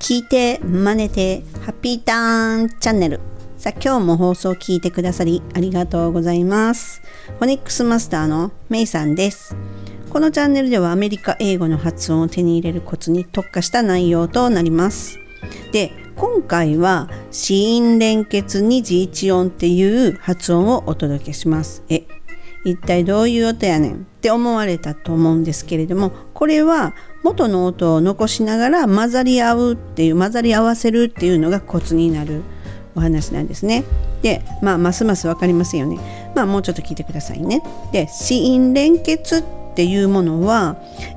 [0.00, 3.20] 聞いて真似てハッピーターンチャンネル。
[3.58, 7.02] さあ今日も放送を聞いてくださりありがとうございます。
[7.38, 9.54] フォニックスマスターのメイさんです。
[10.08, 15.18] このチャンネルではアメリカ英語の発音を手に入れるコツに特化した内容となります。
[15.70, 21.84] で今回は子音連結二次一音っていう発音をお届けします。
[21.90, 22.06] え
[22.64, 32.42] 一体どういう音やねんって思われたと思うんですけれどもこれは元の音を残しながら混ざり合うっていう混ざり合わせるっていうのがコツになる
[32.94, 33.84] お話なんですね。
[34.22, 36.32] で、まあ、ますます分かりませんよね。
[36.34, 37.62] まあ、もうちょっと聞いてくださいね。
[37.92, 40.76] で、子音連結っていうものは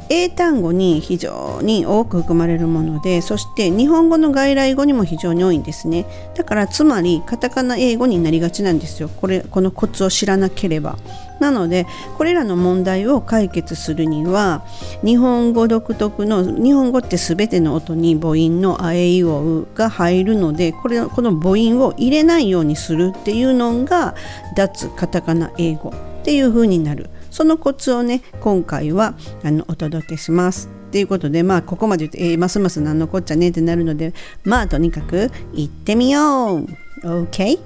[0.10, 10.98] 英単語に非常に多く含まれるものでそして日本語の外来語にも非常に多いんですねだからつまりカタカナ英語になりがちなんですよこれこのコツを知らなければ
[11.44, 11.86] なので
[12.18, 14.64] これらの問題を解決するには
[15.04, 24.16] 日本語独特の日本語って全ての音に母音のあえいおうが入るのでこれこの母音を入れないようにするっていうのが
[24.56, 30.70] 脱カタカナ英語っていう風になるそのコツをね今回はあのお届けします。
[30.92, 34.14] ということでまあここまで言って、えー、ますます何のこっちゃねってなるので
[34.44, 36.68] まあとにかく行ってみよう
[37.02, 37.60] OK?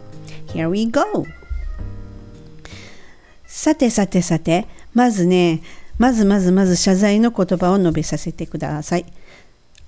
[0.47, 1.36] Here we go!
[3.47, 5.61] さてさてさてまずね
[5.97, 9.05] まずまずまず謝罪の言葉を述べさせてください。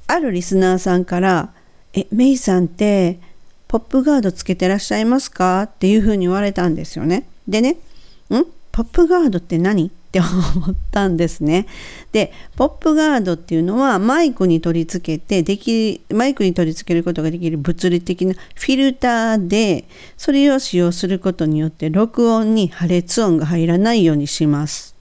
[0.07, 1.53] あるリスナーさんから
[1.93, 3.19] 「えメイさんって
[3.67, 7.27] ポップガードつけてらっしゃいますか?」っていうふうに言われたんですよね。
[7.47, 7.77] でね
[8.33, 8.45] 「ん？
[8.71, 9.91] ポップガードって何？
[10.09, 10.27] って思
[10.71, 11.67] ったんですね。
[12.11, 19.85] で、ポップガードっていうのはマイクに取り付けてでき、マイクに取り付けることができる物理的なフィルターで、
[20.17, 24.95] それを使用することによって録音に破裂音が入らないようにします。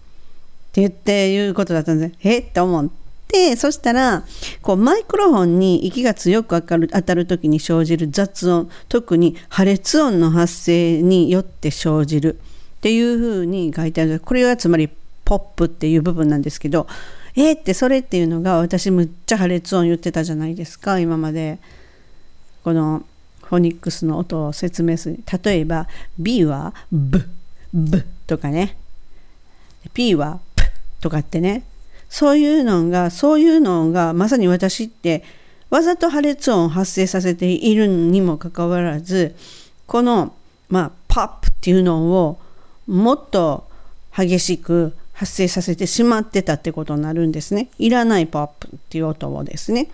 [0.69, 2.15] って言っていうことだったんです。
[2.23, 2.39] え？
[2.41, 2.91] って思っ
[3.29, 4.25] て、そしたら、
[4.61, 12.39] こうマイクロフォンに息が強く当たる当たる時に生じる雑音、特に破裂音の発生によって生じる。
[12.79, 14.89] っていうふうに書いてあるこれがつまり
[15.29, 16.87] ポップっていう部分なんですけど
[17.37, 21.59] えー、ってそれっていうのが私むっちゃ破裂音言ってたじゃないですか今まで。
[22.65, 23.05] この
[23.45, 27.27] フォニックスの音を説明する例えば B はブ
[27.73, 28.77] ブとかね。
[29.95, 30.65] P はプ
[31.01, 31.63] とかってね。
[32.11, 35.25] そういうのがそういうのがまさに私って
[35.71, 39.35] わざと破裂音を発生させているにもかかわらず
[39.87, 40.35] この
[40.69, 42.41] まあポップっていうのを
[42.87, 43.69] もっと
[44.15, 47.71] 激しく発生させてしまってたってことになるんですね。
[47.81, 49.89] いらないポップっていう音をですね。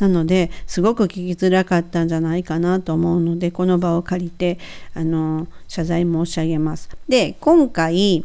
[0.00, 4.58] なのですごく聞きづらかったんじゃないかなと思うのでこの場を借りて
[4.94, 6.88] あの謝罪申し上げます。
[7.08, 8.24] で今回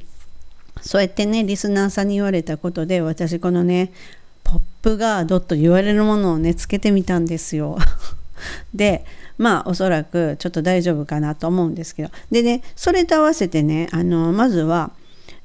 [0.81, 3.93] そうやってねリスナーさんに言われたことで私このね
[4.43, 7.77] ポップガードと言われるものをねつけてみたんですよ。
[8.73, 9.05] で
[9.37, 14.91] まあおそらくちょっと大丈夫かなと思うんですけどでねそれと合わせてねあのまずは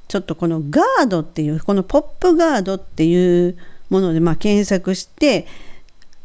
[0.09, 3.57] ちょっとこのガードっていうこのポップガードっていう
[3.91, 5.47] もので、まあ、検索して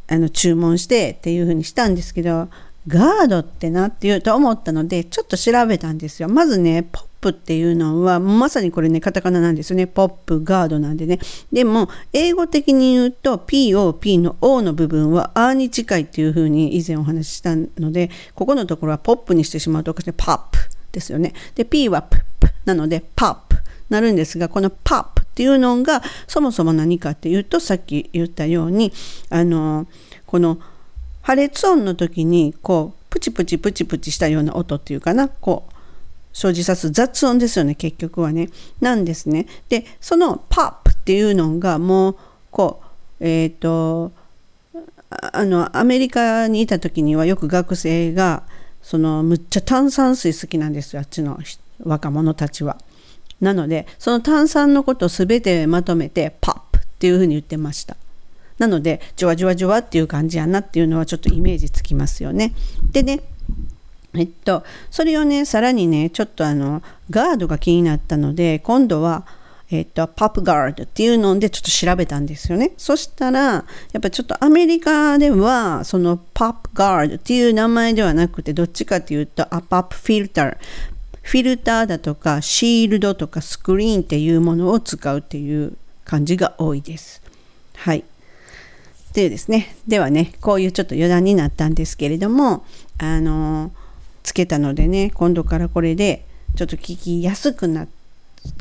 [0.08, 2.50] あの注文してっていうふうにしたんですけど
[2.88, 6.30] ガードってなっていうと思ったのでちょっと調べたんですよ。
[6.30, 9.86] まずねポップっていうのはまさにこれねカタカナなんですよね。
[9.86, 11.20] ポップガードなんでね。
[11.52, 20.14] でも英語的に言うと POP の O の部分は R に近いっていうふうに以前お話ししたのでここのところはポップにしてしまうとおかしい。
[20.14, 20.58] ポップ
[20.92, 21.34] ですよね。
[21.54, 23.51] で P はプップなのでポップ
[23.92, 28.94] なるんですがこのポップっていうのがそもそも何かっていうとさっき言ったように
[29.30, 29.86] あの
[30.26, 30.58] この
[31.22, 35.74] 破裂音の時にこうプチプチプチプチしたような音っていうかなこう
[36.32, 42.16] 生じさす雑音ですよね結局はねなんですねでそのポップっていうのがもう
[42.50, 42.82] こ
[43.20, 44.14] うえっ、ー、と
[45.34, 48.44] あのアメリカにいた時にはよく学生が
[48.82, 51.38] そのむっちゃ炭酸水好きなんですよあっちの
[51.84, 52.78] 若者たちは。
[53.42, 57.98] なのでその炭酸のことを全てまとめてポップっていうふうに言ってました。
[58.60, 62.54] なのでジョワジョワジョワっていう感じやなっていうのはちょっとイメージつきますよね。
[62.92, 63.22] でね
[64.14, 69.26] えっとそれをねさらにねちょっとあのガードが気になったので今度は
[69.74, 72.74] えっと、ポップガードっていうのでちょっと調べたんですよね。
[72.76, 73.64] そしたら、や
[74.00, 80.58] っぱちょっとアメリカでは、そのポップガードっていう名前ではなくて、どっちかっていうと、アポップフィルター。
[81.22, 85.74] フィルターだとか、シールドとかスクリーンっていうものを使うっていう
[86.04, 87.22] 感じが多いです。
[87.76, 88.04] はい。
[89.14, 92.66] でですね、ではね、こういうちょっと余談になったんですけれども、
[92.98, 93.72] あの、
[94.24, 96.26] つけたのでね、今度からこれで
[96.56, 97.88] ちょっと聞きやすくなっ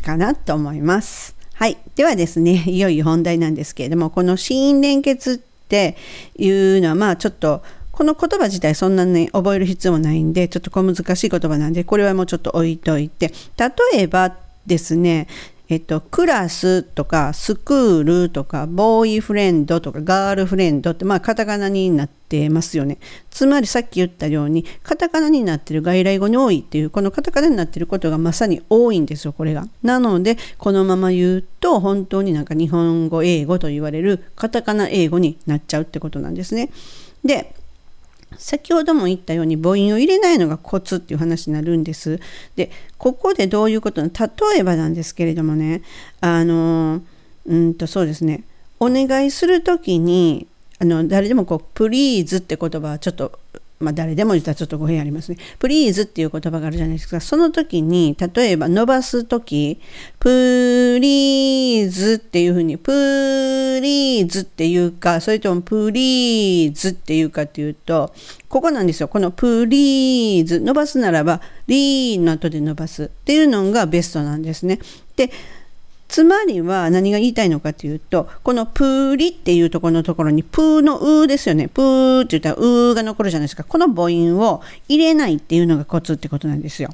[0.02, 1.34] かなと思います。
[1.54, 1.78] はい。
[1.94, 5.36] ではですね、いよいよ本題なんですけれども、この死因連結っ
[5.68, 5.96] て
[6.36, 7.62] いうのはまあちょっと
[8.00, 14.34] この言葉自体そんなに覚える必要もないんでちょっと小難しい言葉なんでこれはもうちょっと置いといて例えば
[14.66, 15.28] ですね
[15.68, 22.98] えっと、クラスとかスクールとかボーイフレンドとかガールフレンドってまあカタカナになってますよね。
[23.30, 29.68] つまりさっき言ったようにカタカナになってる外来語に多いっていうこのカタカナになってることがまさに多いんですよこれが。
[29.84, 36.70] なのでこのまま言うと本当になんか日本語英語と言われるカタカナ英語になっちゃうってことなんですね。
[37.24, 37.54] で
[38.36, 42.20] 先ほども言ったように母音を入れないのがコツっていう話になるんです。
[42.56, 45.82] でここでどういうことの例えばなんですけれどもね
[46.20, 47.02] あの
[47.46, 48.44] うんとそうですね
[48.78, 50.46] お願いする時に
[50.78, 53.38] あの誰でもこう「プリーズ」って言葉はちょっと
[53.80, 55.38] まあ、誰でも言ったらちょっと語弊ありますね。
[55.58, 57.18] プリーズっていう言葉があるじゃないですか。
[57.18, 59.80] その時に、例えば伸ばす時、
[60.18, 62.90] プリーズっていうふうに、プ
[63.82, 68.12] リーズっていうか、それともプリーズっていうかっていうと、
[68.50, 69.08] ここなんですよ。
[69.08, 74.78] このプリーズ、伸ばすならば、リーの後で伸ばすっていうのがベストなんですね。
[75.16, 75.30] で、
[76.10, 81.68] つまりは何が言いたいのかというと、このプーリっていうところのところに、プーのうですよね。
[81.68, 83.62] プーって言ったらうが残るじゃないですか。
[83.62, 86.90] この母音を入れないっていうのがコツってことなんですよ。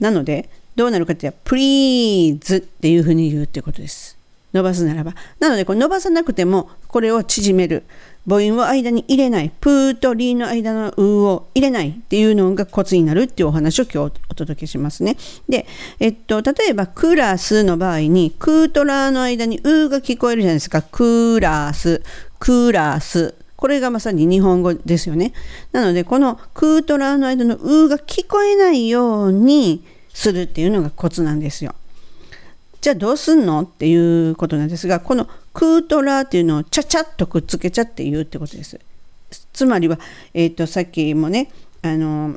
[0.00, 4.16] なので、どうなるかっていうと、プリーズっていうふうに言うってことです。
[4.54, 5.14] 伸ばすならば。
[5.38, 7.84] なので、これ伸ばさなくても、これを縮める。
[8.26, 9.50] 母音を間に入れない。
[9.60, 15.16] プーとリーの間のうを入れないっていうのがコツになるっていうお話を今日お届けしますね。
[15.48, 15.66] で、
[15.98, 20.82] えっと、例えばクラスの場合に、クーとラーの間にうが聞こえるじゃないですか。
[20.82, 22.02] クラス、
[22.38, 23.34] クラス。
[23.56, 25.32] これがまさに日本語ですよね。
[25.72, 31.74] なので、このクーとラーの間のうが聞こえないようにするっていうのがコツなんですよ。
[32.82, 33.94] じゃあどうすんのってい
[34.30, 38.78] うことなんですがこのクートラーっていうのをちゃちゃっとくっつけちゃって言うってことです。
[39.52, 39.98] つまりは、
[40.34, 41.50] えーと、さっきもね
[41.82, 42.36] あの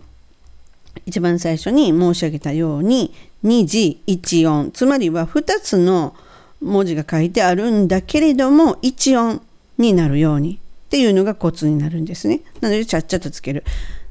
[1.06, 3.13] 一番最初に申し上げたように
[3.44, 6.15] 2字1音つまりは2つの
[6.62, 9.41] 文字が書いてあるんだけれども1音
[9.77, 10.57] になるようにっ
[10.89, 12.41] ていうのがコツになるんですね。
[12.61, 13.65] なのでちゃっちゃとつける。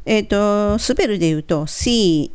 [0.05, 2.31] えっ、ー、とスペルで言うと CLASS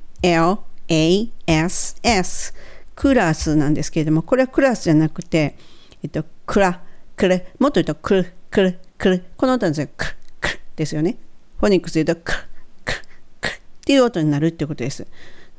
[3.00, 5.56] クラスなんですけれども、これはクラスじゃなくて、
[6.04, 6.82] えっと、クラ、
[7.16, 9.88] クレ、もっと言うと、クル、クル、クル、この音なんですよ。
[9.96, 10.12] クル、
[10.42, 11.20] クルですよね。
[11.60, 12.40] フォニックスで言うと、クル、
[12.86, 13.00] クル、
[13.40, 15.06] クルっていう音になるってことです。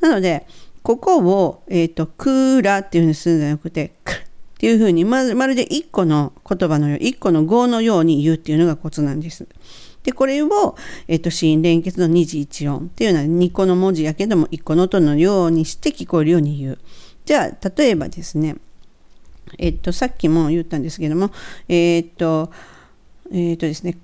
[0.00, 0.48] なので、
[0.82, 4.22] ここを、えっ、と、クラっていうふうにするんじゃなくて、クルっ
[4.58, 9.46] ていうふうにまるで一個の言葉のよう、一個の語のように言うっていうのがコツなんです。
[10.02, 10.74] で、これを、
[11.06, 16.78] えっと、子音連結の二次一音っていうのは2個の文字やけども1個の音のようにして聞こえるように言う。
[17.24, 18.56] じゃあ例えばですね
[19.58, 21.30] えっとさっきも言ったんですけども
[21.68, 22.50] えっと
[23.32, 23.96] えっとですね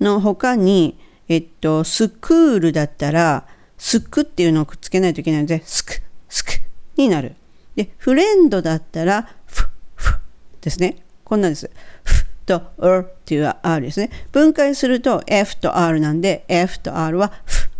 [0.00, 3.46] の他にえっとスクールだったら
[3.76, 5.94] スクっていうのをくっつけないといけないのでスク
[6.28, 6.52] スク
[6.96, 7.34] になる。
[7.76, 10.16] でフレンドだったらフフ
[10.60, 10.96] ですね。
[11.24, 11.70] こんなんです。
[12.02, 14.10] フと R っていう R ですね。
[14.32, 17.70] 分解すると F と R なんで F と R はフ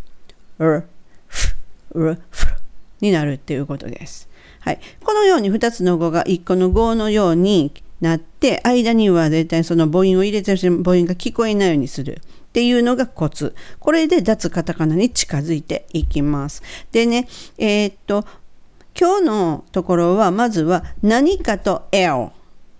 [0.58, 0.84] R
[1.26, 1.56] フ
[1.94, 2.46] R フ
[3.00, 4.27] になるっていうことです。
[4.68, 7.72] はい、このように2つの語が1個の語のように
[8.02, 12.20] なって間には絶対その母音を入れてる母音が聞こえないようにする。
[12.48, 13.54] っていうのがコツ。
[13.78, 16.62] これで脱カタカナに近づいていきます。
[16.92, 18.26] でねえー、っと
[18.98, 22.28] 今日のところはまずは何かと L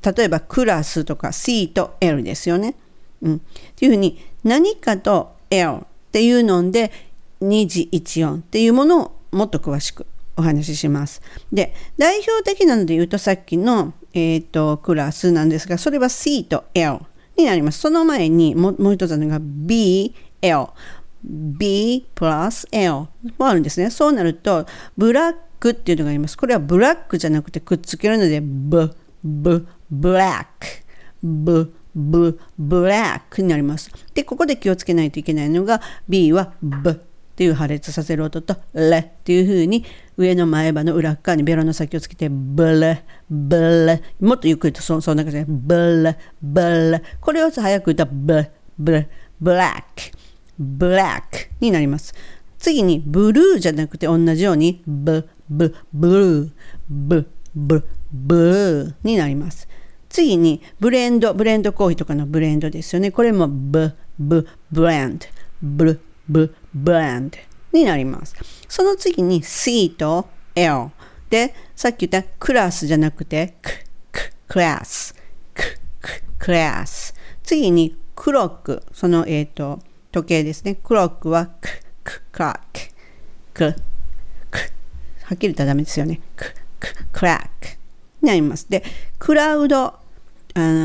[0.04, 2.74] 例えばクラスとか C と L ですよね、
[3.22, 3.38] うん、っ
[3.76, 6.92] ていうふうに何かと L っていうので
[7.40, 10.06] 2次1音っていうものをもっと詳しく
[10.38, 11.20] お話しします。
[11.52, 17.00] で、代表的なので言うとさっきの、えーと、クラスなんですが、それは C と L
[17.36, 17.80] になります。
[17.80, 20.66] その前にももう一つのが B、L。
[21.24, 22.92] B プラス L
[23.36, 23.90] もあるんですね。
[23.90, 24.66] そうなると、
[24.96, 26.38] ブラックっていうのがあります。
[26.38, 30.66] これはブラックじゃなくてくっつけるので、ブ、ブ、ブラック、
[31.22, 33.90] ブ、ブ、ブラックになります。
[34.14, 37.02] で、ここで気をつけないといけないのが、B はブ
[37.38, 39.84] っていう破裂させる音とレっていう風に
[40.16, 47.00] 上の前歯の裏側にベロの先をつけてブレブレもっとゆっくりとそそんな感じでブレブレ。
[47.20, 49.08] これを早く言ったらブレブレ
[49.40, 50.18] ブラック。
[50.58, 52.12] ブラックになります。
[52.58, 56.50] 次にブルーじゃなくて同じようにブブブルー。
[56.88, 59.68] ブブブルーになります。
[60.08, 63.12] 次にブレンドブレンドコーヒーとかのブレンドですよね。
[63.12, 65.26] これもブブブレンド。
[65.62, 67.32] ブブ、brand
[67.72, 68.34] になります。
[68.68, 70.90] その次に C と L
[71.30, 73.70] で、さっき言ったクラスじゃなくて、ク、
[74.12, 75.14] ク、クラス、
[75.54, 75.62] ク、
[76.00, 77.14] ク、クラス。
[77.42, 79.80] 次にクロック、その、えっ、ー、と、
[80.10, 80.74] 時計ですね。
[80.76, 81.68] クロックはク、
[82.02, 83.80] ク、クラック、ク、
[84.50, 84.58] ク、
[85.24, 86.20] はっきり言ったらダメですよね。
[86.34, 87.78] ク、ク、クラック
[88.22, 88.68] になります。
[88.68, 88.82] で、
[89.18, 89.94] クラウド、あ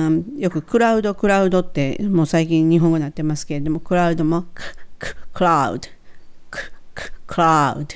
[0.09, 4.61] のよくクラウド、クラウドってもう最近日本語になってますけれども、クラウドもク、
[5.03, 5.89] ク、クラウド、
[6.49, 7.95] ク、ク、クラウド。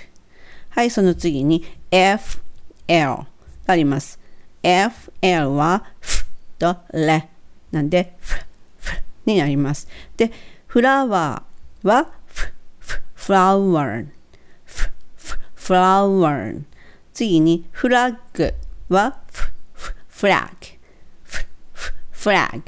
[0.71, 2.41] はい、その次に F、
[2.85, 3.19] L
[3.65, 4.19] あります。
[4.61, 6.25] F、L は F
[6.59, 7.29] とレ
[7.71, 8.45] なんで F、
[8.81, 9.87] F になります。
[10.17, 10.33] で、
[10.67, 14.07] フラワーは F、F、フラワー、
[14.65, 16.61] F、F、フラワー。
[17.13, 18.53] 次にフラッグ
[18.89, 20.77] は F、F、フラッグ、
[21.25, 22.63] F、F、フラッグ。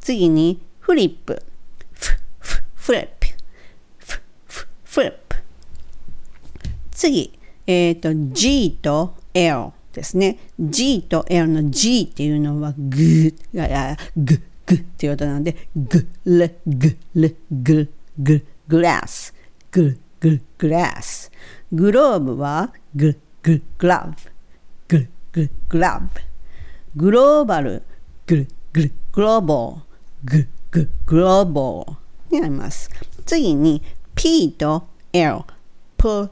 [0.00, 1.40] 次にフリップ、
[1.94, 3.21] F、F、フリップ、
[4.92, 5.36] F、フリップ。
[6.90, 10.38] 次、えっ、ー、と G と L ですね。
[10.60, 19.34] G と L の G っていうのはグー、グ、グっていう音なんで、グル、グル、グググラス、
[19.70, 21.32] グググラス。
[21.72, 24.14] グローブはグググラ
[24.88, 26.20] ブ、グググラブ。
[26.96, 27.82] グローバル、
[28.26, 29.80] グググローボー、
[30.24, 32.90] グググローボーになります。
[33.24, 33.82] 次に
[34.22, 35.40] P と L、
[35.96, 36.30] プ、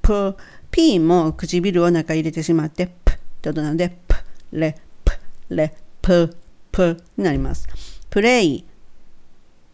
[0.00, 0.36] プ、
[0.70, 3.12] P も唇を中入れてしまって、プ。
[3.12, 4.14] って音なので、プ、
[4.52, 5.12] レ、プ、
[5.48, 6.36] レ、プ、
[6.70, 7.02] プ。
[7.16, 7.66] になります。
[8.08, 8.64] プレイ、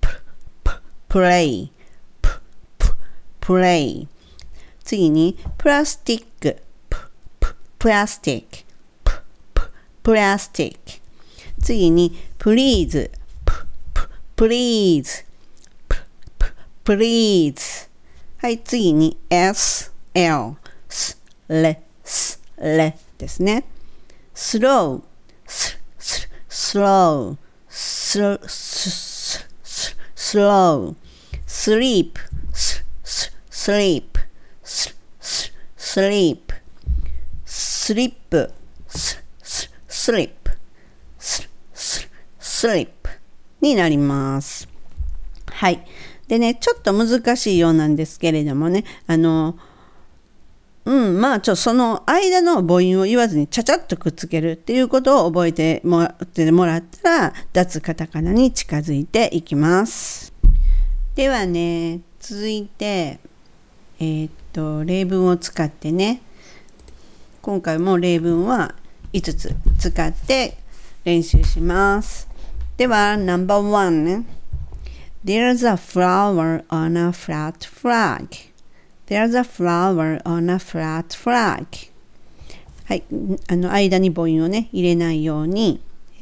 [0.00, 0.08] プ、
[0.64, 0.72] プ、
[1.06, 1.70] プレイ、
[2.22, 2.30] プ、
[2.78, 2.96] プ、
[3.40, 4.08] プレイ。
[4.82, 6.96] 次に、プラスティック、プ、
[7.40, 8.64] プ、プラスティック、
[9.04, 9.12] プ、
[9.52, 9.70] プ、
[10.02, 10.80] plastic。
[11.60, 13.10] 次に、 please、
[13.44, 13.52] プ、
[13.92, 15.26] プ、 please、
[16.90, 17.88] プ、 please。
[18.38, 20.56] はい、次に、S、L。
[20.88, 23.64] ス、レ、ス、レですね。
[24.34, 25.02] slow、
[25.46, 32.20] ス、ス、 slow、slow、ス、ス、ス、 slow、sleep、
[32.52, 34.20] ス、ス、 sleep、
[34.64, 36.54] ス、ス、スリープ、
[37.44, 38.52] スリップ、
[38.88, 40.50] ス、ス、スリップ、
[41.20, 42.08] ス、ス、
[42.40, 43.10] スリップ
[43.60, 44.68] になります。
[45.46, 45.86] はい。
[46.30, 49.58] でね、ちょっと難しいようなんですけれどもね、あの、
[50.84, 60.32] うん、まあちょその間の母音を言わずにちゃちゃっとくっつけるっていうことを覚えてもらってもらったら脱カタカナに近づいていきます。
[61.16, 63.18] ではね続いて
[63.98, 66.22] えー、っと例文を使ってね
[67.42, 68.76] 今回も例文は
[69.12, 70.58] 5つ使って
[71.04, 72.28] 練習します。
[72.76, 74.39] では No.1 ね
[75.23, 78.51] There's a flower on a flat flag
[79.07, 81.91] There's a flower on a flat flag.
[82.85, 83.03] はい。
[83.47, 85.79] あの、間に母音をね、入れないように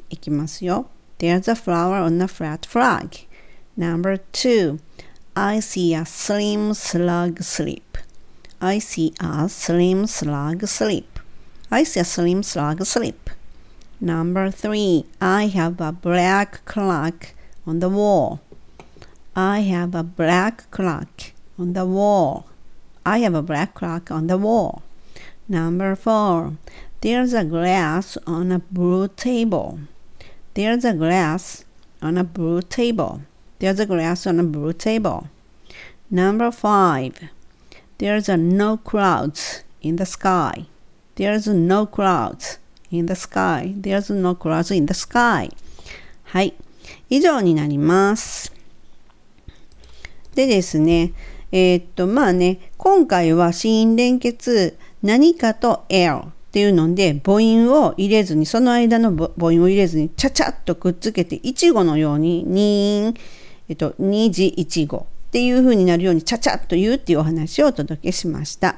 [0.09, 0.87] いきますよ。
[1.17, 3.25] There's a flower on a flat flag.
[3.77, 4.79] Number two.
[5.33, 7.81] I see a slim slug sleep.
[8.59, 11.07] I see a slim slug sleep.
[11.69, 13.29] I see a slim slug sleep.
[14.01, 15.05] Number three.
[15.21, 17.33] I have a black clock
[17.65, 18.41] on the wall.
[19.37, 22.45] I have a black clock on the wall.
[23.05, 24.83] I have a black clock on the wall.
[25.47, 26.53] Number four,
[27.01, 29.79] there's a glass on a blue table.
[30.53, 31.65] There's a glass
[32.01, 33.21] on a blue table.
[33.59, 35.27] There's a glass on a blue table.
[36.09, 37.19] Number five,
[37.97, 40.67] there's a no clouds in the sky.
[41.15, 42.59] There's no clouds
[42.91, 43.73] in the sky.
[43.75, 45.49] There's no clouds in the sky.
[46.23, 46.53] はい。
[47.09, 48.51] 以上になります。
[50.34, 51.12] でですね、
[51.52, 56.18] えー、っと、まあね、今回は子音連結何かと L
[56.48, 63.14] っていうので母音を入れずに、その間の母音を入れずに、ちゃちゃっとくっつけて、いちごのように、に
[63.68, 68.76] えっと、二次いちごっていう風になるように、ちゃちゃっと言うっていうお話をお届けしました。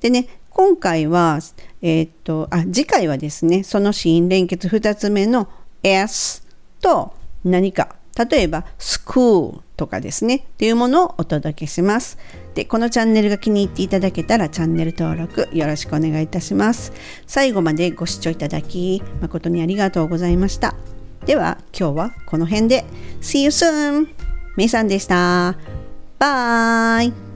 [0.00, 1.38] でね、今回は、
[1.80, 5.48] えー、っと、あ、次回はですね、その子音連結2つ目の
[5.82, 6.44] S
[6.80, 12.18] と何か例えば、スクールとかですね、っていうものをお届けします。
[12.54, 16.92] で、このチャンネルが気に入っていただけたらチャンネル登録よろしくお願いいたします。
[17.26, 20.74] 最後までご視聴いただき誠にありがとうございました。
[21.24, 22.84] では、今日はこの辺で。
[23.20, 24.08] See you soon!
[24.56, 25.56] めいさんでした。
[26.18, 27.31] バイ